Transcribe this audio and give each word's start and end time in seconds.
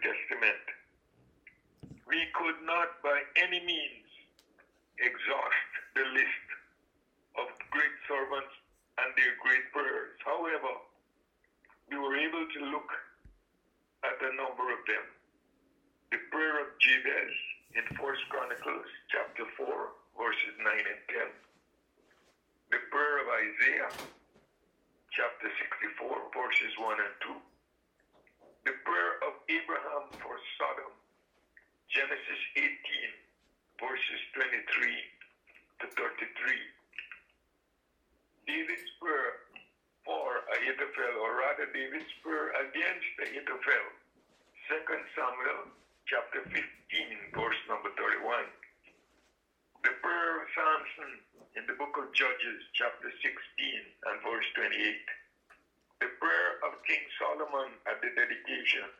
Testament, 0.00 0.64
we 2.08 2.20
could 2.34 2.58
not 2.64 3.00
by 3.04 3.20
any 3.38 3.60
means 3.60 4.08
exhaust 4.98 5.70
the 5.94 6.04
list 6.12 6.46
of 7.38 7.46
great 7.70 7.96
servants 8.08 8.52
and 8.98 9.08
their 9.16 9.36
great 9.40 9.64
prayers. 9.72 10.16
However, 10.24 10.72
we 11.88 11.96
were 11.96 12.16
able 12.16 12.44
to 12.44 12.60
look 12.72 12.90
at 14.04 14.18
a 14.20 14.32
number 14.36 14.66
of 14.72 14.80
them. 14.88 15.06
The 16.10 16.20
prayer 16.32 16.60
of 16.64 16.68
Jabez 16.80 17.32
in 17.76 17.84
First 17.96 18.24
Chronicles 18.28 18.88
chapter 19.12 19.46
4, 19.56 19.66
verses 20.18 20.54
9 20.58 20.66
and 20.66 21.02
10. 21.08 21.30
The 22.74 22.82
prayer 22.90 23.16
of 23.22 23.28
Isaiah 23.30 23.92
chapter 25.14 25.48
64, 25.48 26.34
verses 26.34 26.72
1 26.78 26.98
and 26.98 27.16
2. 27.22 27.34
The 28.66 28.76
prayer 28.84 29.12
of 29.26 29.32
Abraham 29.50 30.12
for 30.22 30.36
Sodom, 30.58 30.92
Genesis 31.90 32.42
18, 32.54 32.70
verses 33.80 34.20
23 34.36 34.54
to 35.82 35.86
33. 35.96 36.54
David's 38.46 38.90
prayer 38.98 39.50
for 40.04 40.42
Ahithophel, 40.58 41.22
or 41.22 41.38
rather 41.38 41.70
David's 41.70 42.10
prayer 42.22 42.50
against 42.66 43.10
Ahithophel, 43.22 43.86
2 45.00 45.16
Samuel 45.16 45.64
chapter 46.04 46.44
15, 46.52 46.60
verse 47.32 47.56
number 47.72 47.88
31. 47.96 48.20
The 49.80 49.96
prayer 50.04 50.44
of 50.44 50.46
Samson 50.52 51.24
in 51.56 51.64
the 51.64 51.72
book 51.80 51.96
of 51.96 52.12
Judges, 52.12 52.60
chapter 52.76 53.08
16 53.08 53.32
and 53.32 54.16
verse 54.20 54.44
28. 54.60 56.04
The 56.04 56.12
prayer 56.20 56.50
of 56.68 56.84
King 56.84 57.00
Solomon 57.16 57.80
at 57.88 57.96
the 58.04 58.12
dedication, 58.12 58.92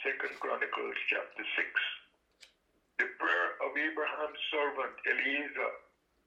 2 0.00 0.40
Chronicles 0.40 0.96
chapter 1.12 1.44
6. 1.44 3.04
The 3.04 3.12
prayer 3.20 3.48
of 3.60 3.76
Abraham's 3.76 4.40
servant 4.48 4.96
Eliezer 5.04 5.72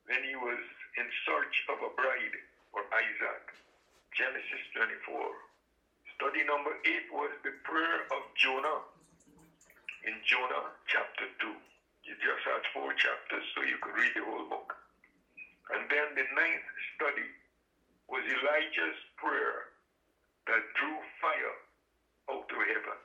when 0.05 0.21
he 0.21 0.37
was 0.37 0.61
in 1.01 1.07
search 1.25 1.55
of 1.73 1.81
a 1.81 1.89
bride 1.97 2.35
for 2.69 2.85
Isaac, 2.93 3.57
Genesis 4.13 4.61
24. 4.77 5.17
Study 6.13 6.45
number 6.45 6.77
8 6.85 7.09
was 7.09 7.33
the 7.41 7.57
prayer 7.65 8.05
of 8.13 8.21
Jonah 8.37 8.85
in 10.05 10.13
Jonah 10.29 10.69
chapter 10.85 11.25
2. 11.41 11.49
You 12.05 12.13
just 12.21 12.43
had 12.45 12.61
four 12.77 12.93
chapters 12.93 13.45
so 13.57 13.65
you 13.65 13.81
could 13.81 13.97
read 13.97 14.13
the 14.13 14.21
whole 14.21 14.45
book. 14.45 14.69
And 15.73 15.89
then 15.89 16.13
the 16.13 16.27
ninth 16.37 16.67
study 16.93 17.29
was 18.05 18.21
Elijah's 18.21 18.99
prayer 19.17 19.73
that 20.45 20.61
drew 20.77 20.97
fire 21.17 21.57
out 22.29 22.45
of 22.45 22.61
heaven. 22.69 22.99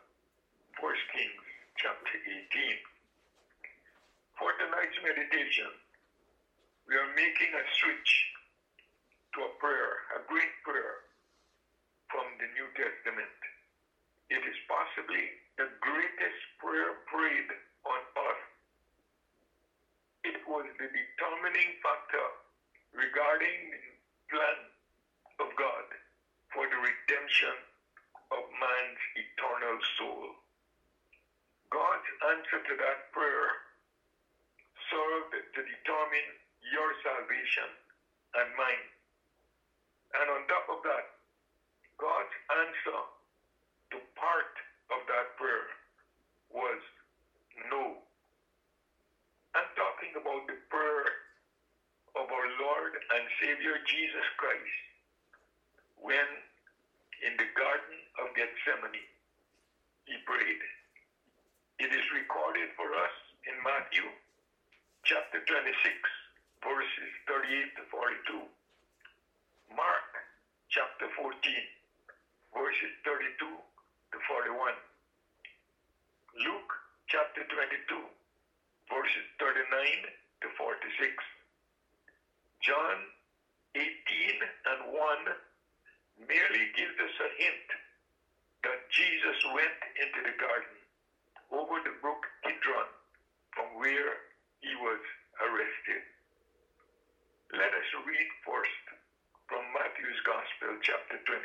First 0.76 1.00
Kings 1.16 1.48
chapter 1.80 2.14
18. 2.20 2.76
For 4.36 4.52
tonight's 4.60 5.00
meditation, 5.00 5.72
we 6.84 7.00
are 7.00 7.16
making 7.16 7.52
a 7.56 7.64
switch 7.80 8.12
to 9.36 9.48
a 9.48 9.52
prayer, 9.56 10.20
a 10.20 10.24
great 10.28 10.52
prayer 10.68 11.08
from 12.12 12.28
the 12.36 12.48
New 12.60 12.68
Testament. 12.76 13.36
It 14.28 14.44
is 14.44 14.58
possibly 14.68 15.24
the 15.61 15.69
greatest 15.84 16.41
prayer 16.56 16.97
prayed 17.05 17.50
on 17.84 18.00
earth. 18.16 18.44
It 20.25 20.41
was 20.48 20.64
the 20.80 20.89
determining 20.89 21.77
factor 21.84 22.28
regarding 22.97 23.69
the 23.69 23.92
plan 24.33 24.58
of 25.44 25.52
God 25.61 25.86
for 26.56 26.64
the 26.64 26.80
redemption 26.80 27.52
of 28.33 28.41
man's 28.56 29.02
eternal 29.20 29.77
soul. 30.00 30.33
God's 31.69 32.08
answer 32.33 32.64
to 32.64 32.74
that 32.80 33.13
prayer 33.13 33.52
served 34.89 35.45
to 35.45 35.61
determine 35.61 36.29
your 36.73 36.89
salvation 37.05 37.68
and 38.33 38.48
mine. 38.57 38.89
And 40.24 40.24
on 40.24 40.40
top 40.48 40.73
of 40.73 40.80
that, 40.89 41.20
God's 42.01 42.36
answer 42.48 43.01
to 43.92 43.96
part 44.17 44.57
of 44.90 45.01
that 45.06 45.27
prayer 45.39 45.67
was 46.51 46.80
no. 47.70 47.98
I'm 49.55 49.70
talking 49.74 50.14
about 50.18 50.46
the 50.46 50.58
prayer 50.70 51.06
of 52.18 52.27
our 52.27 52.48
Lord 52.58 52.92
and 52.95 53.24
Savior 53.42 53.78
Jesus 53.86 54.27
Christ 54.39 54.78
when 55.98 56.28
in 57.23 57.36
the 57.39 57.48
Garden 57.55 57.98
of 58.23 58.34
Gethsemane 58.34 59.06
he 60.06 60.17
prayed. 60.27 60.62
It 61.78 61.90
is 61.95 62.07
recorded 62.14 62.70
for 62.77 62.89
us 62.92 63.14
in 63.46 63.57
Matthew 63.62 64.05
chapter 65.05 65.40
26, 65.45 65.70
verses 66.64 67.12
38 67.28 67.77
to 67.78 67.83
42. 67.89 68.42
Mark 69.77 70.11
chapter 70.68 71.08
14, 71.17 71.30
verses 72.52 72.92
32 73.07 73.70
to 74.12 74.18
41. 74.26 74.74
Luke 76.42 76.72
chapter 77.06 77.42
22, 77.46 77.98
verses 78.90 79.26
39 79.38 79.66
to 80.42 80.48
46. 80.58 81.14
John 82.62 82.96
18 83.74 83.86
and 83.86 84.80
1 84.94 86.26
merely 86.26 86.64
gives 86.74 86.96
us 86.98 87.14
a 87.22 87.30
hint 87.38 87.68
that 88.66 88.80
Jesus 88.92 89.38
went 89.54 89.80
into 89.94 90.20
the 90.27 90.36
garden 90.36 90.77
over 91.54 91.78
the 91.86 91.94
brook 92.02 92.22
Kidron 92.42 92.90
from 93.54 93.68
where 93.78 94.27
he 94.60 94.74
was 94.82 95.02
arrested. 95.40 96.02
Let 97.54 97.72
us 97.74 97.88
read 98.06 98.28
first 98.46 98.84
from 99.46 99.66
Matthew's 99.74 100.20
Gospel, 100.22 100.78
chapter 100.82 101.18
26, 101.27 101.42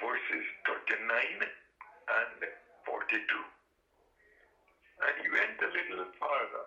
verses 0.00 0.46
39 0.64 1.44
and 1.44 2.40
42. 2.88 3.20
And 5.04 5.14
he 5.20 5.28
went 5.28 5.60
a 5.60 5.70
little 5.70 6.08
farther 6.16 6.66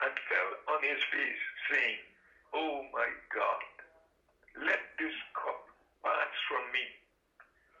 and 0.00 0.12
fell 0.28 0.50
on 0.72 0.80
his 0.80 1.00
face, 1.12 1.44
saying, 1.68 2.00
Oh 2.56 2.80
my 2.96 3.08
God, 3.32 3.64
let 4.64 4.80
this 4.96 5.16
cup 5.36 5.60
pass 6.00 6.32
from 6.48 6.64
me. 6.72 6.84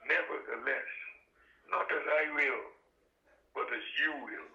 Nevertheless, 0.08 0.90
not 1.72 1.88
as 1.88 2.04
I 2.04 2.24
will, 2.36 2.64
but 3.56 3.68
as 3.72 3.84
you 3.96 4.12
will. 4.28 4.48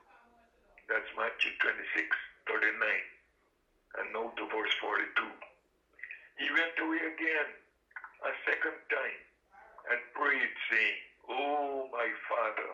That's 0.85 1.09
Matthew 1.17 1.53
26, 1.65 2.05
39. 2.45 2.77
And 3.97 4.13
note 4.13 4.37
to 4.37 4.45
verse 4.53 4.75
42. 4.81 5.01
He 6.37 6.47
went 6.53 6.77
away 6.77 7.01
again 7.09 7.49
a 8.21 8.31
second 8.45 8.77
time 8.93 9.21
and 9.91 9.99
prayed, 10.13 10.53
saying, 10.69 10.99
Oh, 11.29 11.89
my 11.91 12.09
Father, 12.29 12.71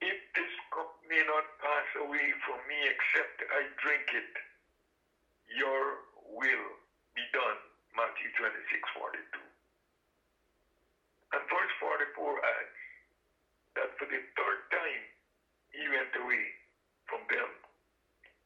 if 0.00 0.18
this 0.36 0.54
cup 0.72 0.92
may 1.08 1.22
not 1.24 1.46
pass 1.60 1.88
away 2.00 2.28
from 2.44 2.60
me 2.68 2.78
except 2.88 3.36
I 3.48 3.62
drink 3.80 4.06
it, 4.12 4.32
your 5.56 6.04
will 6.32 6.68
be 7.16 7.24
done. 7.32 7.60
Matthew 7.96 8.28
26, 8.40 8.52
42. 8.96 9.52
And 11.32 11.42
verse 11.48 11.72
44 11.80 12.36
adds 12.40 12.78
that 13.76 13.90
for 13.96 14.04
the 14.08 14.20
third 14.36 14.60
time 14.72 15.04
he 15.72 15.84
went 15.88 16.12
away 16.16 16.44
from 17.08 17.24
them 17.32 17.50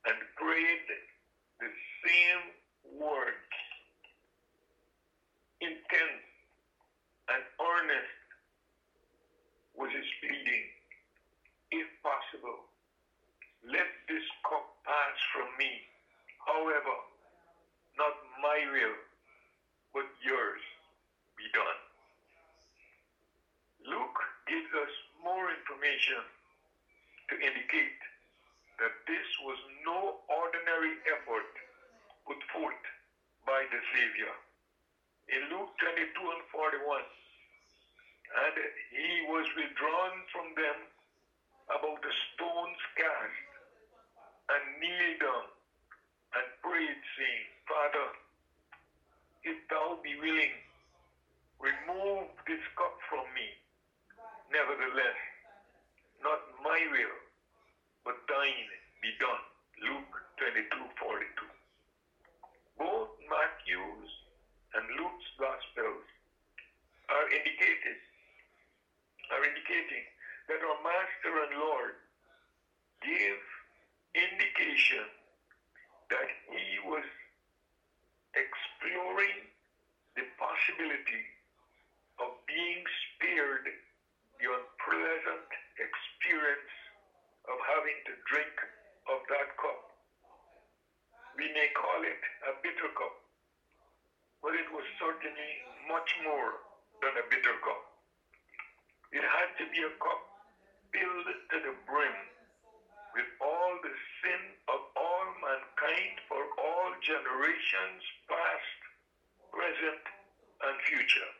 and 0.06 0.18
prayed 0.38 0.86
the 1.58 1.70
same 2.06 2.42
words, 2.94 3.54
intense 5.60 6.26
and 7.26 7.42
earnest 7.58 8.22
was 9.74 9.90
his 9.90 10.06
pleading. 10.22 10.66
If 11.74 11.86
possible, 12.06 12.70
let 13.66 13.90
this 14.06 14.22
cup 14.46 14.66
pass 14.86 15.16
from 15.34 15.50
me. 15.58 15.82
However, 16.46 16.96
not 17.98 18.14
my 18.38 18.62
will, 18.70 18.98
but 19.90 20.06
yours 20.22 20.62
be 21.34 21.50
done. 21.50 21.80
Luke 23.90 24.20
gives 24.46 24.70
us 24.70 24.94
more 25.26 25.50
information 25.50 26.22
to 27.30 27.34
indicate 27.42 27.98
that 28.78 28.94
this 29.10 29.26
was 29.42 29.58
no 29.82 30.22
ordinary 30.30 30.94
effort 31.10 31.50
put 32.22 32.38
forth 32.54 32.84
by 33.42 33.66
the 33.74 33.80
Savior. 33.90 34.34
In 35.34 35.50
Luke 35.50 35.74
22 35.82 36.06
and 36.06 36.44
41, 36.54 37.02
and 38.46 38.56
he 38.94 39.10
was 39.26 39.46
withdrawn 39.58 40.14
from 40.30 40.46
them 40.54 40.78
about 41.74 41.98
a 41.98 42.14
stone's 42.30 42.82
cast 42.94 43.46
and 44.54 44.62
kneeled 44.78 45.18
down 45.18 45.46
and 46.38 46.46
prayed, 46.62 47.02
saying, 47.18 47.46
Father, 47.66 48.06
if 49.42 49.58
thou 49.66 49.98
be 50.02 50.14
willing, 50.22 50.54
remove 51.58 52.30
this 52.46 52.62
cup 52.78 52.94
from 53.10 53.26
me. 53.34 53.50
Nevertheless, 54.54 55.18
my 56.66 56.82
will, 56.90 57.16
but 58.02 58.18
thine 58.26 58.68
be 58.98 59.04
Luke 59.16 60.12
22 60.36 60.76
42. 60.76 61.24
Both 62.76 63.16
Matthew's 63.24 64.12
and 64.76 64.84
Luke's 65.00 65.30
Gospels 65.40 66.04
are 67.08 67.26
indicated 67.32 67.96
are 69.32 69.40
indicating 69.40 70.04
that 70.52 70.60
our 70.60 70.78
Master 70.84 71.32
and 71.32 71.54
Lord 71.64 71.96
gave 73.00 73.40
indication 74.12 75.08
that 76.12 76.28
he 76.52 76.76
was 76.84 77.08
exploring 78.36 79.48
the 80.12 80.28
possibility 80.36 81.24
of 82.20 82.36
being 82.44 82.84
spared 82.84 83.64
the 83.64 84.46
unpleasant 84.52 85.50
experience 85.80 86.72
of 87.48 87.56
having 87.64 87.98
to 88.04 88.12
drink 88.28 88.56
of 89.10 89.22
that 89.30 89.54
cup. 89.58 89.80
We 91.38 91.46
may 91.52 91.68
call 91.76 92.00
it 92.02 92.22
a 92.48 92.52
bitter 92.62 92.90
cup, 92.96 93.14
but 94.42 94.56
it 94.56 94.66
was 94.72 94.86
certainly 94.98 95.52
much 95.86 96.10
more 96.26 96.64
than 97.04 97.14
a 97.14 97.24
bitter 97.30 97.56
cup. 97.62 97.82
It 99.14 99.22
had 99.22 99.50
to 99.62 99.64
be 99.70 99.80
a 99.84 99.92
cup 100.02 100.22
filled 100.90 101.28
to 101.28 101.56
the 101.60 101.74
brim 101.86 102.16
with 103.14 103.30
all 103.40 103.72
the 103.80 103.94
sin 104.20 104.42
of 104.68 104.80
all 104.96 105.26
mankind 105.40 106.16
for 106.28 106.42
all 106.60 106.88
generations, 107.00 108.02
past, 108.26 108.80
present, 109.52 110.04
and 110.66 110.76
future. 110.96 111.30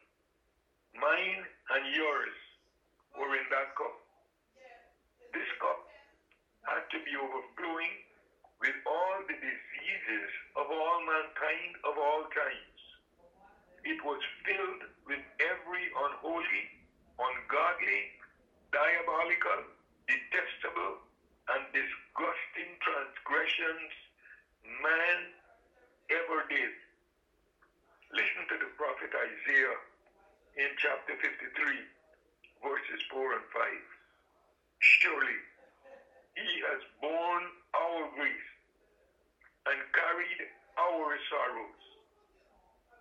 Mine 1.00 1.41
and 1.49 1.85
yours 1.97 2.37
were 3.17 3.32
in 3.32 3.49
that 3.49 3.73
cup. 3.73 3.97
This 5.32 5.49
cup 5.56 5.81
had 6.69 6.85
to 6.93 6.99
be 7.00 7.17
overflowing 7.17 7.94
with 8.61 8.76
all 8.85 9.17
the 9.25 9.32
diseases 9.32 10.29
of 10.61 10.69
all 10.69 10.99
mankind 11.08 11.73
of 11.88 11.97
all 11.97 12.29
times. 12.37 12.81
It 13.88 13.97
was 14.05 14.20
filled 14.44 14.93
with 15.08 15.25
every 15.41 15.85
unholy, 15.88 16.64
ungodly, 17.17 18.00
diabolical, 18.76 19.73
detestable, 20.05 21.00
and 21.49 21.64
disgusting 21.73 22.76
transgressions 22.85 23.93
man 24.85 25.19
ever 26.12 26.44
did. 26.52 26.86
Listen 28.17 28.49
to 28.49 28.57
the 28.57 28.73
prophet 28.81 29.13
Isaiah 29.13 29.77
in 30.57 30.73
chapter 30.81 31.21
53, 31.21 31.53
verses 32.65 33.01
4 33.13 33.37
and 33.37 33.45
5. 33.53 33.61
Surely 34.81 35.37
he 36.33 36.49
has 36.65 36.81
borne 37.05 37.47
our 37.77 38.09
grief 38.17 38.47
and 39.69 39.85
carried 39.93 40.41
our 40.81 41.13
sorrows. 41.29 41.85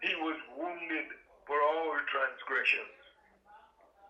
He 0.04 0.12
was 0.20 0.36
wounded 0.60 1.08
for 1.48 1.64
our 1.64 2.04
transgressions, 2.12 3.00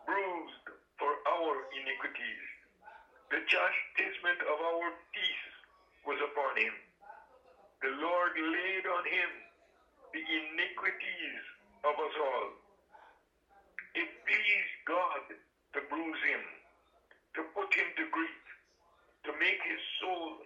bruised 0.10 0.68
for 0.98 1.14
our 1.22 1.54
iniquities. 1.86 2.46
The 3.30 3.46
chastisement 3.46 4.42
of 4.42 4.58
our 4.58 4.90
peace 5.14 5.46
was 6.02 6.18
upon 6.18 6.58
him. 6.58 6.74
The 7.86 7.94
Lord 7.94 8.34
laid 8.42 8.90
on 8.90 9.06
him 9.06 9.45
the 10.16 10.24
iniquities 10.24 11.44
of 11.84 11.92
us 12.00 12.16
all. 12.16 12.50
It 14.00 14.08
pleased 14.24 14.76
God 14.88 15.24
to 15.76 15.80
bruise 15.92 16.24
him, 16.24 16.44
to 17.36 17.44
put 17.52 17.68
him 17.76 17.92
to 18.00 18.06
grief, 18.16 18.44
to 19.28 19.32
make 19.44 19.60
his 19.60 19.84
soul 20.00 20.40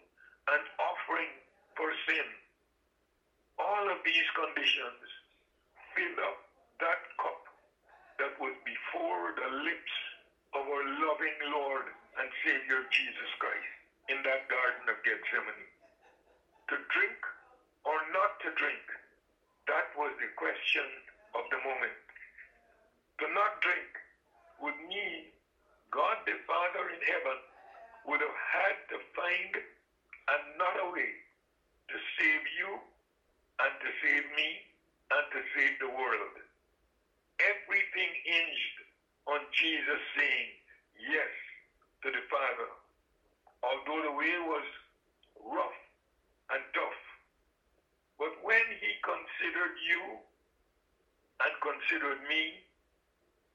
an 0.57 0.63
offering 0.81 1.29
for 1.77 1.85
sin. 2.09 2.25
All 3.61 3.85
of 3.93 4.01
these 4.01 4.29
conditions 4.33 5.05
fill 5.93 6.17
up 6.25 6.39
that 6.81 7.01
cup 7.21 7.41
that 8.17 8.33
was 8.41 8.57
before 8.65 9.37
the 9.37 9.49
lips 9.69 9.95
of 10.57 10.65
our 10.65 10.85
loving 10.97 11.37
Lord 11.53 11.85
and 12.17 12.27
Savior 12.41 12.81
Jesus 12.89 13.31
Christ 13.37 13.73
in 14.09 14.17
that 14.25 14.49
Garden 14.49 14.89
of 14.89 14.97
Gethsemane. 15.05 15.69
To 16.73 16.75
drink 16.89 17.21
or 17.85 17.97
not 18.09 18.33
to 18.41 18.49
drink, 18.57 18.81
was 19.99 20.15
the 20.15 20.31
question 20.39 20.87
of 21.35 21.43
the 21.51 21.59
moment. 21.59 21.99
To 23.19 23.25
not 23.35 23.59
drink 23.59 23.91
would 24.63 24.79
mean 24.87 25.27
God 25.91 26.23
the 26.23 26.39
Father 26.47 26.87
in 26.87 27.01
heaven 27.03 27.37
would 28.07 28.23
have 28.23 28.39
had 28.55 28.75
to 28.95 28.97
find 29.11 29.51
another 30.31 30.87
way 30.95 31.11
to 31.91 31.97
save 32.15 32.43
you 32.55 32.79
and 33.59 33.73
to 33.83 33.89
save 33.99 34.23
me 34.39 34.49
and 35.11 35.25
to 35.35 35.39
save 35.51 35.75
the 35.83 35.91
world. 35.91 36.35
Everything 37.43 38.11
hinged 38.23 38.77
on 39.27 39.43
Jesus 39.51 39.99
saying 40.15 40.49
yes 40.95 41.33
to 42.03 42.07
the 42.07 42.23
Father. 42.31 42.69
Although 43.67 44.01
the 44.07 44.15
way 44.15 44.35
was 44.47 44.67
rough 45.43 45.79
and 46.55 46.63
tough. 46.71 46.98
But 48.19 48.35
when 48.43 48.67
he 48.83 48.91
considered 48.99 49.75
you 49.87 50.19
and 51.39 51.53
considered 51.63 52.19
me 52.27 52.59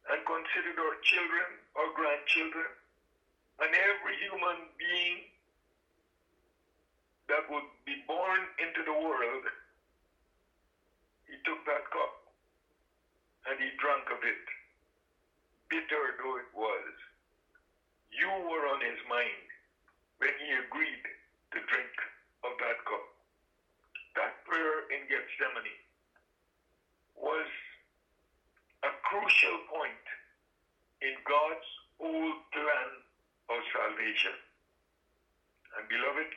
and 0.08 0.20
considered 0.24 0.80
our 0.80 0.96
children, 1.04 1.48
our 1.76 1.90
grandchildren, 1.92 2.72
and 3.60 3.70
every 3.76 4.16
human 4.24 4.58
being 4.80 5.28
that 7.28 7.44
would 7.52 7.68
be 7.84 7.96
born 8.08 8.40
into 8.60 8.82
the 8.88 8.96
world, 8.96 9.44
he 11.28 11.36
took 11.44 11.60
that 11.68 11.84
cup 11.92 12.14
and 13.48 13.60
he 13.60 13.68
drank 13.78 14.08
of 14.10 14.20
it, 14.24 14.44
bitter 15.68 16.16
though 16.20 16.36
it 16.40 16.50
was. 16.56 16.92
You 18.12 18.28
were 18.28 18.64
on 18.72 18.80
his 18.80 19.00
mind 19.08 19.44
when 20.18 20.32
he 20.40 20.48
agreed 20.56 21.04
to 21.52 21.58
drink 21.68 21.92
of 22.44 22.52
that 22.60 22.78
cup. 22.88 23.13
That 24.14 24.32
prayer 24.46 24.86
in 24.94 25.06
Gethsemane 25.10 25.78
was 27.18 27.50
a 28.84 28.90
crucial 29.10 29.58
point 29.70 30.06
in 31.02 31.14
God's 31.26 31.68
whole 31.98 32.34
plan 32.54 32.90
of 33.50 33.60
salvation. 33.74 34.36
And 35.78 35.88
beloved, 35.88 36.30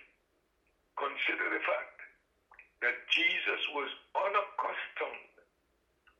consider 0.97 1.47
the 1.53 1.63
fact 1.63 1.97
that 2.81 2.97
Jesus 3.13 3.61
was 3.73 3.89
unaccustomed 4.17 5.33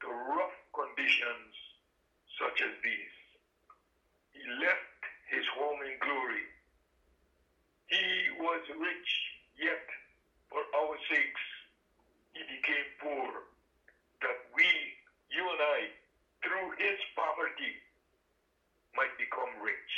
to 0.02 0.08
rough 0.10 0.58
conditions 0.74 1.54
such 2.38 2.62
as 2.62 2.74
these. 2.86 3.16
He 4.34 4.44
left 4.62 5.02
his 5.34 5.46
home 5.58 5.82
in 5.86 5.98
glory. 6.02 6.46
He 7.90 8.06
was 8.42 8.62
rich, 8.78 9.10
yet 9.58 9.86
for 10.50 10.64
our 10.76 10.96
sakes 11.10 11.46
he 12.34 12.42
became 12.46 12.88
poor, 13.02 13.44
that 14.22 14.38
we, 14.54 14.68
you 15.30 15.42
and 15.42 15.62
I, 15.62 15.90
through 16.46 16.70
his 16.78 16.98
poverty, 17.18 17.74
might 18.96 19.14
become 19.18 19.50
rich. 19.62 19.92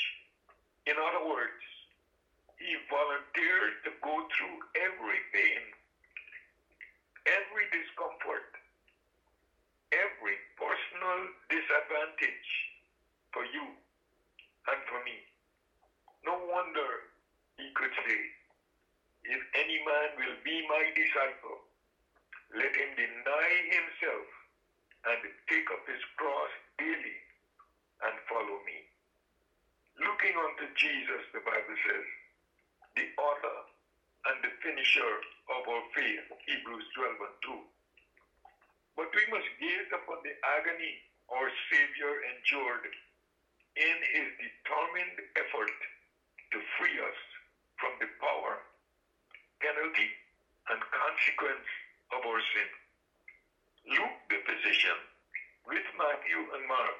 In 0.87 0.95
other 0.95 1.23
words, 1.23 1.59
he 2.59 2.75
volunteered 2.91 3.75
to 3.87 3.91
go 4.03 4.23
through 4.35 4.57
every 4.75 5.19
pain, 5.31 5.63
every 7.27 7.65
discomfort, 7.71 8.47
every 9.91 10.35
personal 10.59 11.19
disadvantage 11.51 12.49
for 13.31 13.43
you 13.47 13.71
and 14.71 14.79
for 14.87 14.99
me. 15.03 15.23
No 16.23 16.35
wonder 16.51 17.07
he 17.57 17.67
could 17.75 17.91
say, 18.03 18.19
If 19.29 19.41
any 19.61 19.77
man 19.85 20.09
will 20.17 20.37
be 20.41 20.65
my 20.65 20.89
disciple, 20.97 21.61
let 22.57 22.73
him 22.73 22.97
deny 22.97 23.49
himself 23.69 24.25
and 25.05 25.21
take 25.45 25.69
up 25.69 25.85
his 25.85 26.01
cross 26.17 26.51
daily 26.81 27.17
and 28.09 28.15
follow 28.25 28.57
me. 28.65 28.89
Looking 30.01 30.33
unto 30.33 30.65
Jesus, 30.73 31.23
the 31.29 31.45
Bible 31.45 31.77
says, 31.77 32.07
the 32.97 33.05
author 33.21 33.57
and 34.33 34.37
the 34.41 34.53
finisher 34.65 35.13
of 35.53 35.61
our 35.61 35.85
faith, 35.93 36.25
Hebrews 36.49 36.87
12 36.97 37.29
and 37.29 37.37
2. 37.45 38.97
But 38.97 39.13
we 39.13 39.23
must 39.29 39.49
gaze 39.61 39.89
upon 39.93 40.25
the 40.25 40.33
agony 40.57 41.05
our 41.29 41.49
Savior 41.69 42.13
endured 42.33 42.89
in 43.77 43.97
his 44.09 44.29
determined 44.41 45.17
effort 45.37 45.77
to 46.51 46.57
free 46.81 46.97
us 46.97 47.19
from 47.77 47.93
the 48.01 48.09
power, 48.17 48.59
penalty, 49.61 50.09
and 50.71 50.79
consequence 50.91 51.67
of 52.15 52.25
our 52.25 52.41
sin. 52.55 52.69
Luke, 53.95 54.17
the 54.29 54.39
physician, 54.43 54.97
with 55.67 55.85
Matthew 55.95 56.39
and 56.55 56.63
Mark, 56.67 56.99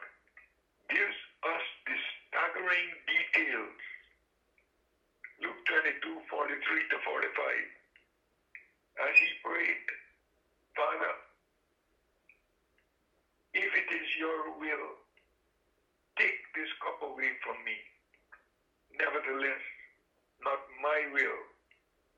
gives 0.89 1.17
us 1.43 1.65
the 1.85 1.95
staggering 1.95 2.89
details 3.05 3.79
22, 5.69 6.01
43 6.01 6.89
to 6.89 6.97
45, 7.05 7.29
as 9.05 9.13
he 9.21 9.29
prayed, 9.45 9.85
Father, 10.73 11.13
if 13.53 13.69
it 13.69 13.89
is 13.93 14.09
your 14.17 14.49
will, 14.57 14.97
take 16.17 16.41
this 16.57 16.73
cup 16.81 16.97
away 17.05 17.29
from 17.45 17.53
me. 17.61 17.77
Nevertheless, 18.97 19.61
not 20.41 20.57
my 20.81 21.05
will, 21.13 21.37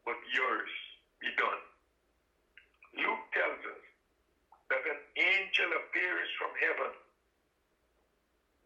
but 0.06 0.18
yours 0.34 0.72
be 1.22 1.30
done. 1.38 1.64
Luke 2.98 3.26
tells 3.32 3.62
us 3.66 3.84
that 4.70 4.84
an 4.88 5.02
angel 5.16 5.70
appears 5.78 6.30
from 6.40 6.52
heaven, 6.60 6.94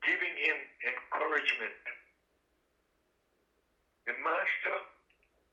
giving 0.06 0.36
him 0.38 0.58
encouragement. 0.86 1.82
The 4.06 4.16
master 4.22 4.78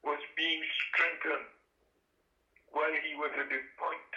was 0.05 0.21
being 0.37 0.62
strengthened 0.89 1.49
while 2.73 2.93
he 3.05 3.17
was 3.17 3.33
at 3.37 3.49
the 3.49 3.62
point 3.81 4.12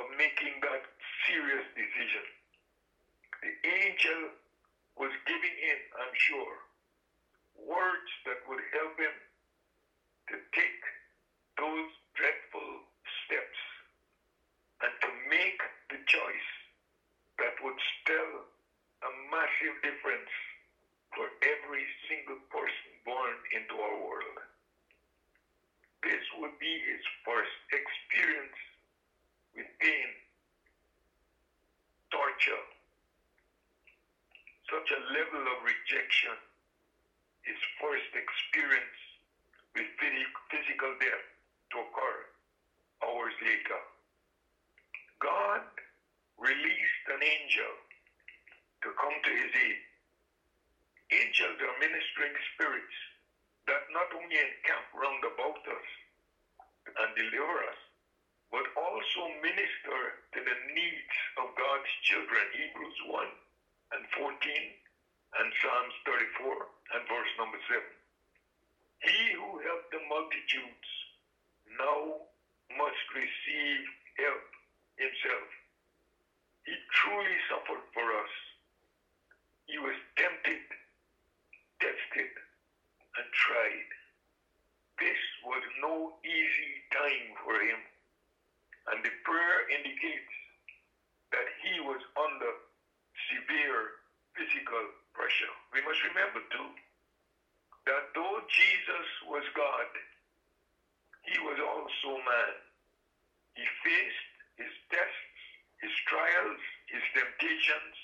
of 0.00 0.04
making 0.16 0.60
that 0.64 0.84
serious 1.28 1.66
decision. 1.76 2.24
The 3.44 3.52
angel 3.68 4.20
was 4.96 5.12
giving 5.26 5.56
him, 5.58 5.78
I'm 6.00 6.14
sure, 6.16 6.54
words 7.58 8.10
that 8.24 8.40
would 8.48 8.62
help 8.72 8.94
him 8.96 9.14
to 10.32 10.40
take 10.56 10.80
those 11.60 11.88
dreadful 12.16 12.80
steps 13.20 13.60
and 14.80 14.92
to 15.04 15.08
make 15.28 15.60
the 15.92 16.00
choice 16.08 16.50
that 17.36 17.52
would 17.60 17.76
spell 18.00 18.48
a 19.04 19.10
massive 19.28 19.76
difference 19.84 20.32
for 21.12 21.28
every 21.44 21.84
single 22.08 22.40
person 22.48 22.88
born 23.04 23.36
into 23.52 23.76
our 23.76 23.96
world. 24.00 24.38
This 26.00 26.24
would 26.40 26.56
be 26.58 26.72
his 26.88 27.02
first 27.28 27.52
experience 27.68 28.56
with 29.52 29.68
pain, 29.84 30.08
torture, 32.08 32.64
such 34.72 34.88
a 34.96 35.00
level 35.12 35.44
of 35.52 35.60
rejection, 35.60 36.40
his 37.44 37.60
first 37.76 38.08
experience 38.16 39.11
physical 40.92 41.08
death 41.08 41.26
to 41.72 41.76
occur 41.80 42.18
hours 43.04 43.36
later. 43.40 43.80
God 45.20 45.64
released 46.38 47.04
an 47.08 47.22
angel 47.22 47.72
to 48.84 48.88
come 48.98 49.16
to 49.24 49.32
his 49.32 49.52
aid. 49.56 49.80
Angels 51.12 51.58
are 51.60 51.76
ministering 51.80 52.34
spirits 52.54 52.98
that 53.68 53.84
not 53.94 54.08
only 54.16 54.36
encamp 54.36 54.86
round 54.96 55.22
about 55.22 55.62
us 55.64 55.88
and 56.88 57.10
deliver 57.14 57.58
us, 57.68 57.80
but 58.50 58.66
also 58.76 59.20
minister 59.40 60.00
to 60.36 60.40
the 60.44 60.58
needs 60.76 61.16
of 61.40 61.56
God's 61.56 61.92
children. 62.04 62.44
Hebrews 62.52 62.98
1 63.08 63.96
and 63.96 64.02
14 64.18 64.28
and 64.28 65.48
Psalms 65.62 65.96
34 66.04 66.52
and 66.96 67.02
verse 67.08 67.32
number 67.38 67.60
7. 67.70 67.80
He 69.02 69.34
who 69.34 69.58
helped 69.62 69.90
the 69.90 70.04
multitudes 70.32 70.88
now 71.78 72.00
must 72.76 73.04
receive 73.12 73.84
help 74.16 74.48
himself. 74.96 75.48
He 76.64 76.72
truly 76.96 77.36
suffered 77.50 77.84
for 77.92 78.06
us. 78.16 78.34
He 79.68 79.76
was 79.78 79.96
tempted, 80.16 80.64
tested, 81.80 82.32
and 82.32 83.28
tried. 83.32 83.90
This 85.00 85.20
was 85.44 85.64
no 85.84 86.16
easy 86.24 86.72
time 86.92 87.28
for 87.44 87.56
him. 87.60 87.80
And 88.92 89.04
the 89.04 89.12
prayer 89.24 89.58
indicates 89.68 90.36
that 91.32 91.48
he 91.64 91.80
was 91.80 92.00
under 92.16 92.52
severe 93.32 94.00
physical 94.36 94.84
pressure. 95.12 95.54
We 95.72 95.84
must 95.84 96.00
remember 96.08 96.40
too 96.52 96.70
that 97.86 98.14
though 98.14 98.38
Jesus 98.46 99.08
was 99.26 99.42
God, 99.56 99.90
he 101.26 101.38
was 101.38 101.58
also 101.58 102.18
man. 102.22 102.54
He 103.54 103.64
faced 103.84 104.30
his 104.58 104.72
tests, 104.90 105.38
his 105.80 105.94
trials, 106.08 106.60
his 106.90 107.04
temptations, 107.14 107.96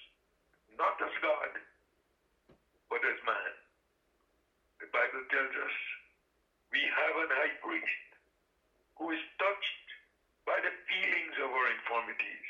not 0.78 0.96
as 1.02 1.14
God, 1.22 1.52
but 2.90 3.02
as 3.04 3.18
man. 3.26 3.52
The 4.80 4.88
Bible 4.94 5.24
tells 5.30 5.54
us 5.54 5.76
we 6.72 6.80
have 6.80 7.16
an 7.26 7.30
high 7.34 7.56
priest 7.62 8.08
who 8.98 9.10
is 9.10 9.22
touched 9.38 9.86
by 10.46 10.58
the 10.62 10.74
feelings 10.88 11.36
of 11.42 11.50
our 11.50 11.68
infirmities. 11.74 12.48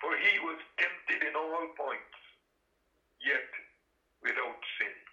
For 0.00 0.12
he 0.16 0.38
was 0.44 0.60
tempted 0.78 1.26
in 1.26 1.34
all 1.36 1.68
points, 1.76 2.18
yet 3.20 3.48
without 4.22 4.60
sin. 4.78 5.03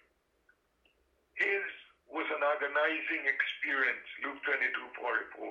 Agonizing 2.72 3.28
experience, 3.28 4.08
Luke 4.24 4.40
22 4.48 4.64
44. 4.96 5.44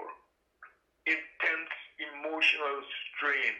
Intense 1.04 1.76
emotional 2.00 2.80
strain. 3.12 3.56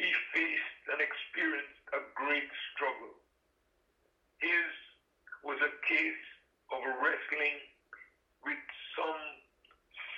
He 0.00 0.08
faced 0.32 0.80
and 0.88 1.00
experienced 1.04 1.84
a 1.92 2.00
great 2.16 2.48
struggle. 2.72 3.12
His 4.40 4.72
was 5.44 5.60
a 5.60 5.72
case 5.84 6.24
of 6.72 6.80
wrestling 7.04 7.60
with 8.48 8.64
some 8.96 9.20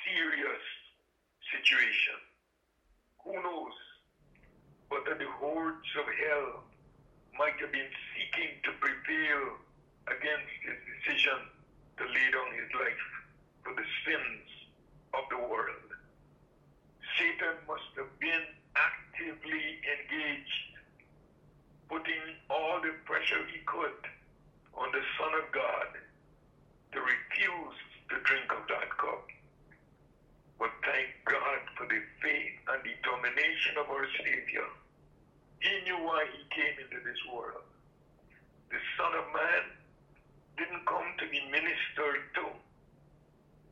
serious 0.06 0.66
situation. 1.50 2.18
Who 3.26 3.34
knows? 3.42 3.74
But 4.86 5.02
that 5.10 5.18
the 5.18 5.30
hordes 5.42 5.90
of 5.98 6.06
hell 6.06 6.62
might 7.34 7.58
have 7.58 7.74
been 7.74 7.90
seeking 8.14 8.54
to 8.62 8.70
prevail 8.78 9.58
against 10.08 10.54
his 10.64 10.78
decision 10.88 11.40
to 11.98 12.04
lay 12.04 12.28
down 12.32 12.50
his 12.56 12.70
life 12.72 13.06
for 13.64 13.72
the 13.74 13.88
sins 14.06 14.46
of 15.12 15.24
the 15.28 15.40
world. 15.44 15.88
Satan 17.18 17.60
must 17.68 17.90
have 18.00 18.12
been 18.20 18.46
actively 18.76 19.82
engaged, 19.84 20.72
putting 21.88 22.38
all 22.48 22.80
the 22.80 22.94
pressure 23.04 23.44
he 23.52 23.60
could 23.66 24.00
on 24.72 24.88
the 24.92 25.04
Son 25.18 25.32
of 25.42 25.52
God 25.52 25.90
to 26.92 26.98
refuse 27.00 27.78
to 28.08 28.16
drink 28.24 28.48
of 28.48 28.64
that 28.72 28.88
cup. 28.96 29.26
But 30.58 30.72
thank 30.84 31.08
God 31.24 31.60
for 31.76 31.86
the 31.88 32.00
faith 32.22 32.56
and 32.68 32.80
determination 32.84 33.76
of 33.76 33.88
our 33.90 34.06
Savior. 34.16 34.68
He 35.60 35.72
knew 35.84 36.00
why 36.04 36.24
he 36.32 36.40
came 36.48 36.76
into 36.80 37.04
this 37.04 37.20
world. 37.32 37.64
The 38.70 38.80
Son 38.96 39.12
of 39.12 39.26
Man 39.34 39.64
didn't 40.60 40.84
come 40.84 41.08
to 41.16 41.24
be 41.32 41.40
ministered 41.48 42.20
to, 42.36 42.44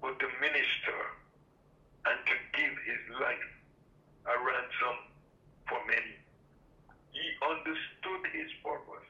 but 0.00 0.16
to 0.16 0.28
minister 0.40 1.00
and 2.08 2.16
to 2.24 2.34
give 2.56 2.74
his 2.88 3.02
life 3.20 3.52
a 4.24 4.34
ransom 4.40 4.96
for 5.68 5.76
many. 5.84 6.16
He 7.12 7.26
understood 7.44 8.24
his 8.32 8.48
purpose 8.64 9.04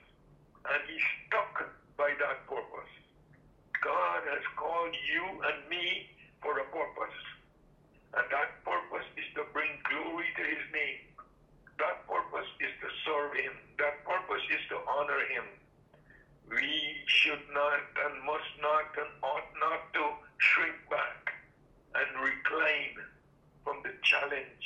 and 0.67 0.81
he 0.91 0.99
stuck 1.23 1.71
by 1.95 2.11
that 2.19 2.51
purpose. 2.51 2.93
God 3.79 4.27
has 4.27 4.43
called 4.59 4.95
you 5.07 5.23
and 5.47 5.59
me 5.71 6.11
for 6.43 6.59
a 6.59 6.67
purpose. 6.75 7.19
And 8.19 8.27
that 8.27 8.59
purpose 8.67 9.07
is 9.15 9.29
to 9.39 9.47
bring 9.55 9.71
glory 9.87 10.27
to 10.35 10.43
his 10.43 10.67
name. 10.75 11.15
That 11.79 12.03
purpose 12.11 12.51
is 12.59 12.75
to 12.83 12.89
serve 13.07 13.39
him. 13.39 13.55
That 13.79 14.03
purpose 14.03 14.43
is 14.51 14.65
to 14.75 14.83
honor 14.83 15.23
him. 15.31 15.47
We 16.51 17.05
should 17.07 17.45
not 17.53 17.81
and 18.05 18.25
must 18.25 18.53
not 18.63 18.89
and 18.97 19.11
ought 19.23 19.51
not 19.61 19.93
to 19.95 20.05
shrink 20.39 20.77
back 20.91 21.33
and 21.95 22.09
recline 22.25 22.97
from 23.65 23.77
the 23.83 23.93
challenge 24.03 24.58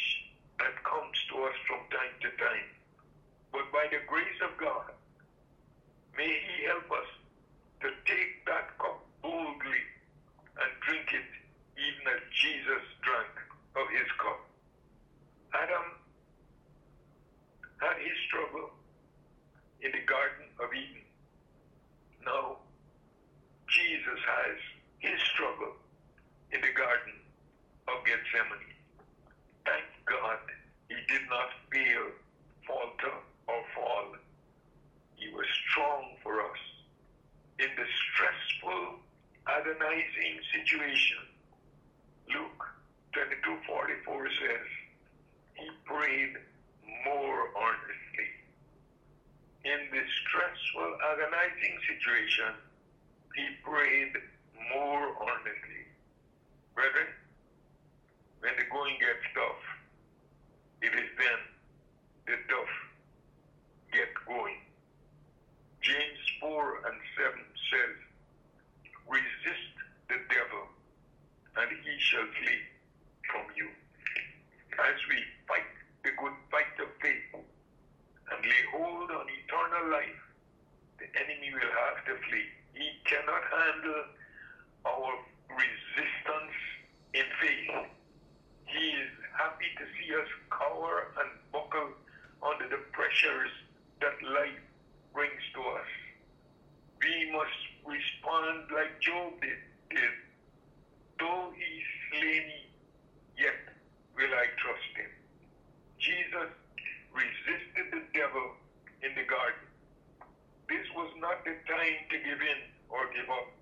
trying 111.66 112.00
to 112.10 112.16
give 112.18 112.40
in 112.40 112.58
or 112.88 113.06
give 113.12 113.28
up. 113.30 113.61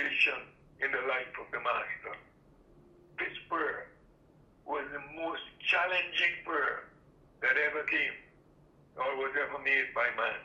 in 0.00 0.90
the 0.92 1.04
life 1.08 1.28
of 1.36 1.44
the 1.52 1.60
Master. 1.60 2.16
This 3.20 3.36
prayer 3.52 3.92
was 4.64 4.88
the 4.96 5.04
most 5.12 5.44
challenging 5.60 6.40
prayer 6.44 6.88
that 7.44 7.52
ever 7.68 7.84
came 7.84 8.16
or 8.96 9.16
was 9.20 9.36
ever 9.36 9.60
made 9.60 9.92
by 9.92 10.08
man. 10.16 10.40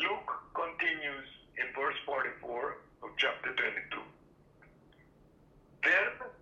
Luke 0.00 0.32
continues 0.56 1.28
in 1.60 1.68
verse 1.76 1.96
44 2.08 2.80
of 3.04 3.10
chapter 3.18 3.52
22. 3.52 4.00
Then 5.84 6.32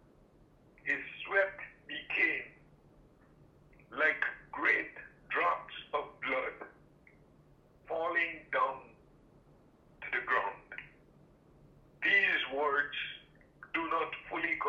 his 0.87 1.03
sweat 1.27 1.59
became 1.91 2.47
like 3.91 4.23
great 4.55 4.95
drops 5.35 5.60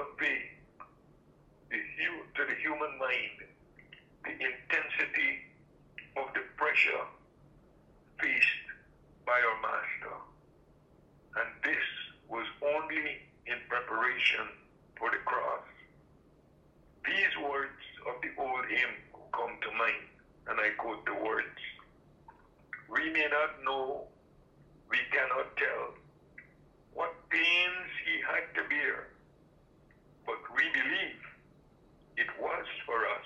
would 0.02 0.18
be 0.18 0.34
the, 1.70 1.78
to 1.78 2.42
the 2.42 2.58
human 2.58 2.98
mind 2.98 3.38
the 4.26 4.34
intensity 4.34 5.46
of 6.18 6.26
the 6.34 6.42
pressure 6.58 7.06
faced 8.18 8.66
by 9.26 9.38
our 9.38 9.58
master. 9.62 10.18
And 11.38 11.50
this 11.62 11.86
was 12.30 12.46
only 12.66 13.30
in 13.46 13.58
preparation 13.70 14.50
for 14.98 15.12
the 15.12 15.22
cross. 15.26 15.70
These 17.06 17.34
words 17.46 17.82
of 18.10 18.18
the 18.26 18.34
old 18.42 18.66
hymn 18.70 18.96
come 19.34 19.54
to 19.54 19.72
mind, 19.78 20.06
and 20.50 20.58
I 20.60 20.70
quote 20.82 21.06
the 21.06 21.14
words 21.14 21.62
We 22.90 23.10
may 23.14 23.28
not 23.30 23.62
know, 23.64 24.08
we 24.90 24.98
cannot 25.14 25.56
tell, 25.58 25.94
what 26.94 27.14
pains 27.30 27.90
he 28.06 28.18
had 28.26 28.50
to 28.56 28.70
bear 28.70 29.11
we 30.62 30.70
believe 30.70 31.22
it 32.18 32.30
was 32.38 32.66
for 32.86 33.02
us. 33.18 33.21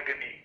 Agni. 0.00 0.39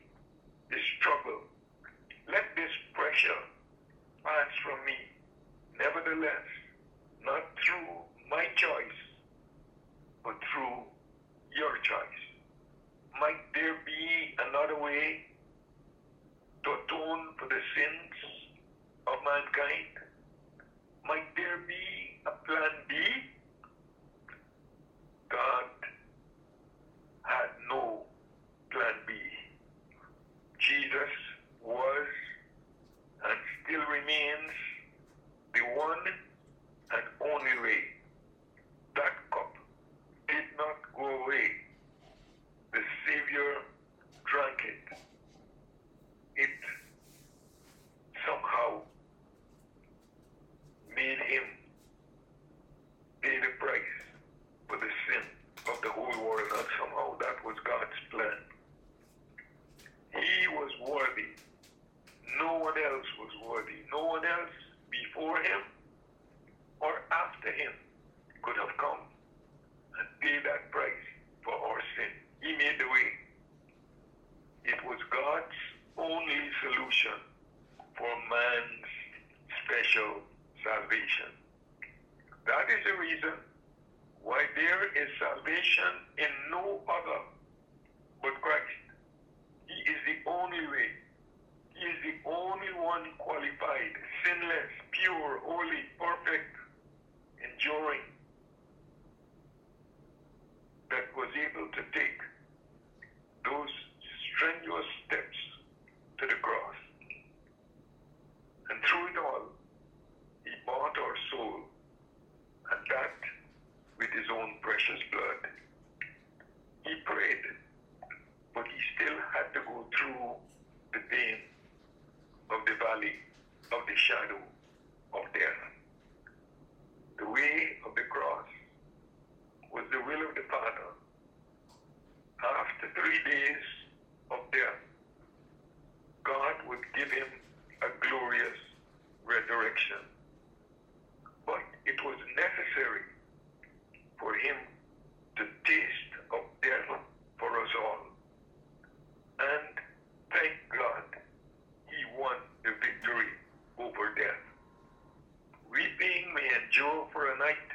May 156.86 157.04
for 157.12 157.32
a 157.32 157.38
night, 157.38 157.70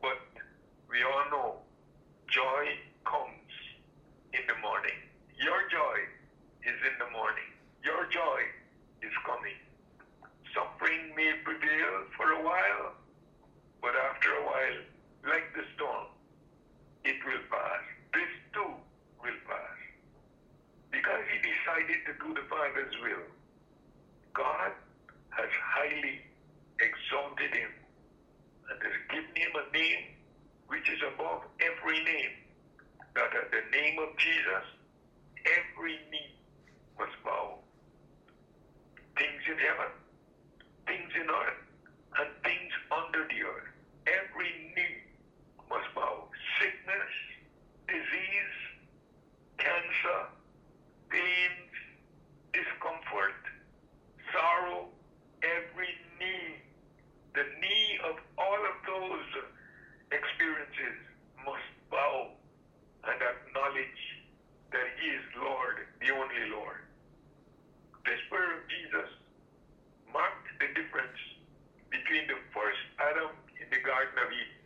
but 0.00 0.18
we 0.88 1.02
all 1.02 1.26
know 1.30 1.54
joy 2.28 2.64
comes 3.04 3.52
in 4.32 4.40
the 4.48 4.58
morning. 4.62 4.96
Your 5.36 5.68
joy 5.68 5.98
is 6.64 6.78
in 6.80 6.96
the 6.98 7.10
morning. 7.12 7.50
Your 7.84 8.06
joy 8.08 8.40
is 9.02 9.12
coming. 9.26 9.58
Suffering 10.54 11.12
may 11.16 11.32
prevail 11.44 12.08
for 12.16 12.32
a 12.32 12.42
while, 12.42 12.94
but 13.82 13.92
after 13.96 14.30
a 14.30 14.44
while, 14.44 14.80
like 15.28 15.52
the 15.54 15.64
storm, 15.74 16.06
it 17.04 17.16
will 17.26 17.44
pass. 17.50 17.84
This 18.14 18.32
too 18.54 18.72
will 19.20 19.40
pass. 19.46 19.78
Because 20.90 21.24
he 21.28 21.38
decided 21.42 22.00
to 22.06 22.12
do 22.22 22.32
the 22.32 22.46
Father's 22.48 22.94
will, 23.02 23.26
God 24.32 24.72
has 25.30 25.50
highly 25.74 26.22
exalted 26.80 27.54
him 27.54 27.70
and 28.70 28.78
has 28.82 28.96
given 29.10 29.34
him 29.34 29.52
a 29.54 29.66
name 29.76 30.04
which 30.68 30.88
is 30.88 31.00
above 31.14 31.42
every 31.60 32.02
name, 32.02 32.34
that 33.14 33.30
at 33.34 33.50
the 33.50 33.64
name 33.76 33.98
of 33.98 34.16
Jesus, 34.16 34.64
every 35.44 35.98
knee 36.10 36.34
must 36.98 37.12
bow. 37.24 37.58
Things 39.16 39.42
in 39.46 39.58
heaven, 39.58 39.92
things 40.86 41.12
in 41.14 41.28
earth, 41.28 41.62
and 42.18 42.28
things 42.42 42.72
under 42.90 43.22
the 43.28 43.40
earth. 43.44 43.70
Every 44.06 44.72
knee 44.74 44.98
must 45.68 45.94
bow. 45.94 46.24
Sickness, 46.58 47.14
disease, 47.86 48.56
cancer, 49.58 50.20
pains, 51.10 51.74
discomfort, 52.52 53.38
sorrow, 54.32 54.88
every 55.44 55.92
knee, 56.18 56.64
the 57.34 57.44
knee 57.60 57.98
of 58.06 58.16
all 58.38 58.60
of 58.62 58.76
those 58.86 59.30
experiences 60.12 60.96
must 61.44 61.66
bow 61.90 62.30
and 63.04 63.18
acknowledge 63.18 64.02
that 64.70 64.86
He 65.02 65.08
is 65.18 65.26
Lord, 65.42 65.82
the 66.00 66.14
only 66.14 66.44
Lord. 66.54 66.86
The 68.06 68.16
Spirit 68.26 68.62
of 68.62 68.64
Jesus 68.70 69.10
marked 70.12 70.46
the 70.60 70.70
difference 70.78 71.18
between 71.90 72.30
the 72.30 72.38
first 72.54 72.82
Adam 73.02 73.34
in 73.58 73.66
the 73.70 73.82
Garden 73.82 74.14
of 74.14 74.30
Eden 74.30 74.62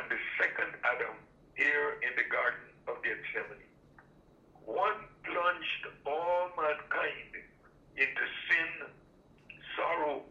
and 0.00 0.04
the 0.08 0.20
second 0.40 0.72
Adam 0.80 1.16
here 1.54 2.00
in 2.00 2.12
the 2.16 2.24
Garden 2.32 2.72
of 2.88 2.96
Gethsemane. 3.04 3.68
One 4.64 5.04
plunged 5.24 5.82
all 6.06 6.48
mankind 6.56 7.32
into 7.96 8.24
sin, 8.48 8.88
sorrow, 9.76 10.22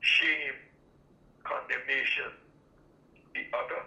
shame, 0.00 0.56
condemnation. 1.44 2.32
The 3.34 3.44
other 3.52 3.82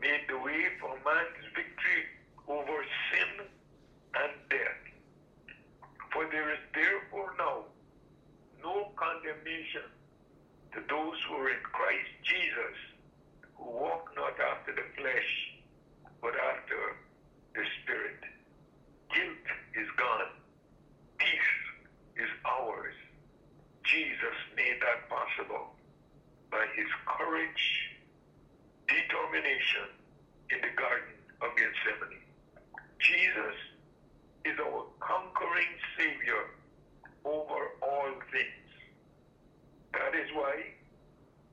made 0.00 0.24
the 0.28 0.38
way 0.38 0.64
for 0.80 0.94
man's 1.04 1.44
victory 1.54 2.04
over 2.48 2.84
sin 3.12 3.46
and 4.14 4.32
death. 4.48 4.80
For 6.12 6.19
there 6.30 6.52
is 6.52 6.62
therefore 6.74 7.34
now 7.38 7.66
no 8.62 8.88
condemnation 8.94 9.86
to 10.72 10.78
those 10.88 11.18
who 11.26 11.34
are 11.34 11.50
in 11.50 11.62
Christ 11.66 12.10
Jesus, 12.22 12.76
who 13.58 13.64
walk 13.66 14.10
not 14.14 14.38
after 14.38 14.70
the 14.70 14.86
flesh, 14.94 15.30
but 16.22 16.34
after 16.54 16.96
the 17.54 17.64
Spirit. 17.82 18.22
Guilt 19.10 19.46
is 19.74 19.90
gone. 19.98 20.30
Peace 21.18 21.54
is 22.22 22.30
ours. 22.46 22.94
Jesus 23.82 24.38
made 24.54 24.78
that 24.78 25.10
possible 25.10 25.74
by 26.50 26.62
his 26.76 26.86
courage, 27.10 27.66
determination 28.86 29.90
in 30.54 30.58
the 30.62 30.74
Garden 30.78 31.18
of 31.42 31.50
Gethsemane. 31.58 32.22
Jesus 33.00 33.58
is 34.44 34.56
our 34.60 34.84
conquering 35.00 35.74
Savior 35.98 36.54
over 37.24 37.60
all 37.82 38.12
things. 38.32 38.70
That 39.92 40.14
is 40.14 40.28
why 40.32 40.54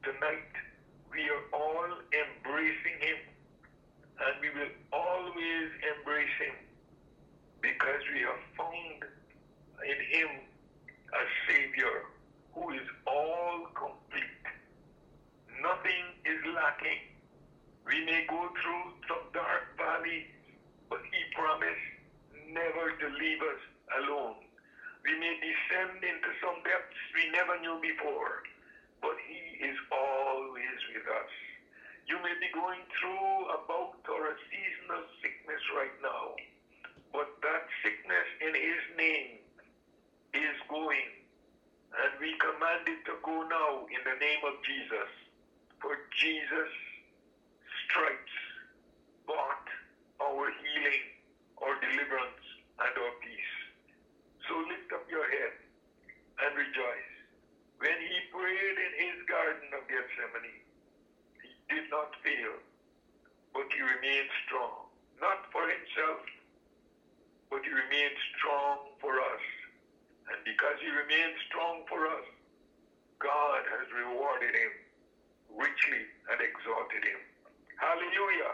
tonight 0.04 0.54
we 1.12 1.22
are 1.30 1.46
all 1.52 1.90
embracing 2.14 2.98
Him 3.02 3.20
and 4.18 4.34
we 4.42 4.50
will 4.50 4.74
always 4.94 5.68
Him 6.40 6.56
because 7.62 8.04
we 8.14 8.22
have 8.22 8.44
found 8.58 9.00
in 9.84 10.00
Him 10.12 10.30
a 11.14 11.24
Savior 11.48 12.06
who 12.54 12.72
is 12.74 12.88
all 13.08 13.68
complete. 13.74 14.46
Nothing 15.62 16.06
is 16.26 16.40
lacking. 16.54 17.02
We 17.86 18.04
may 18.06 18.26
go 18.30 18.50
through 18.62 18.86
some 19.08 19.26
dark 19.34 19.64
valleys, 19.78 20.28
but 20.90 21.00
He 21.12 21.20
promised 21.34 21.88
never 22.52 22.92
to 22.92 23.08
leave 23.20 23.42
us 23.42 23.62
alone. 24.04 24.38
We 25.04 25.14
may 25.20 25.36
descend 25.40 26.04
into 26.04 26.30
some 26.44 26.60
depths 26.64 27.02
we 27.16 27.32
never 27.32 27.60
knew 27.62 27.80
before, 27.82 28.44
but 29.02 29.16
He 29.28 29.64
is 29.66 29.78
always 29.92 30.80
with 30.94 31.08
us. 31.08 31.32
You 32.08 32.16
may 32.24 32.36
be 32.40 32.48
going 32.56 32.80
through 32.96 33.52
a 33.52 33.60
bout 33.68 34.00
or 34.08 34.32
a 34.32 34.36
season 34.48 34.88
of 34.96 35.04
sickness 35.20 35.60
right 35.76 35.92
now, 36.00 36.40
but 37.12 37.28
that 37.44 37.68
sickness 37.84 38.28
in 38.40 38.56
His 38.56 38.84
name 38.96 39.44
is 40.32 40.56
going, 40.72 41.12
and 42.00 42.12
we 42.24 42.32
command 42.40 42.88
it 42.88 43.04
to 43.12 43.20
go 43.28 43.44
now 43.52 43.84
in 43.92 44.02
the 44.08 44.16
name 44.24 44.40
of 44.48 44.56
Jesus. 44.64 45.12
For 45.84 46.00
Jesus' 46.16 46.78
stripes 47.86 48.38
bought 49.28 49.68
our 50.24 50.48
healing, 50.64 51.06
our 51.60 51.76
deliverance, 51.84 52.46
and 52.88 52.94
our 53.04 53.14
peace. 53.20 53.54
So 54.48 54.56
lift 54.64 54.96
up 54.96 55.04
your 55.12 55.28
head 55.28 55.56
and 56.40 56.56
rejoice. 56.56 57.12
When 57.84 58.00
he 58.00 58.18
prayed 58.32 58.78
in 58.80 58.94
his 58.96 59.18
garden 59.28 59.70
of 59.76 59.84
Gethsemane, 59.92 60.67
did 61.70 61.88
not 61.92 62.16
fail, 62.24 62.56
but 63.54 63.68
he 63.72 63.82
remained 63.82 64.32
strong. 64.48 64.88
Not 65.20 65.50
for 65.52 65.66
himself, 65.66 66.22
but 67.50 67.64
he 67.66 67.72
remained 67.72 68.18
strong 68.38 68.94
for 69.02 69.18
us. 69.18 69.44
And 70.30 70.40
because 70.44 70.78
he 70.84 70.90
remained 70.92 71.36
strong 71.50 71.84
for 71.90 72.06
us, 72.08 72.28
God 73.20 73.64
has 73.66 73.88
rewarded 73.96 74.54
him 74.54 74.74
richly 75.56 76.04
and 76.30 76.38
exalted 76.44 77.04
him. 77.04 77.22
Hallelujah. 77.80 78.54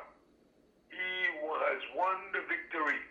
He 0.93 1.11
has 1.41 1.81
won 1.97 2.17
the 2.31 2.43
victory. 2.47 3.01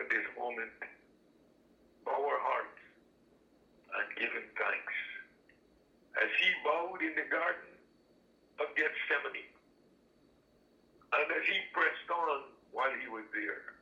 at 0.00 0.08
this 0.10 0.26
moment 0.38 0.72
our 2.08 2.36
hearts 2.40 2.80
and 4.00 4.06
giving 4.16 4.48
thanks. 4.56 4.96
As 6.20 6.30
he 6.40 6.48
bowed 6.64 7.00
in 7.04 7.14
the 7.16 7.28
garden 7.28 7.72
of 8.60 8.68
Gethsemane, 8.76 9.52
and 11.12 11.28
as 11.32 11.44
he 11.46 11.58
pressed 11.72 12.10
on 12.10 12.40
while 12.72 12.92
he 12.92 13.08
was 13.08 13.24
there, 13.32 13.75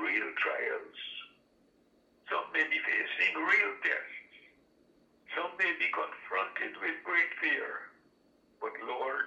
real 0.00 0.30
trials. 0.40 0.98
Some 2.30 2.48
may 2.54 2.64
be 2.64 2.80
facing 2.80 3.34
real 3.36 3.72
tests. 3.84 4.32
Some 5.36 5.52
may 5.58 5.72
be 5.78 5.88
confronted 5.92 6.76
with 6.80 6.96
great 7.04 7.32
fear. 7.42 7.92
But 8.60 8.72
Lord, 8.88 9.21